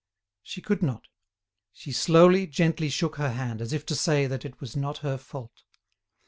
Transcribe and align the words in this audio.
She 0.41 0.63
could 0.63 0.81
not; 0.81 1.09
she 1.71 1.91
slowly, 1.91 2.47
gently 2.47 2.89
shook 2.89 3.17
her 3.17 3.33
hand, 3.33 3.61
as 3.61 3.71
if 3.71 3.85
to 3.85 3.95
say 3.95 4.25
that 4.25 4.43
it 4.43 4.59
was 4.59 4.75
not 4.75 4.97
her 5.05 5.15
fault. 5.15 5.61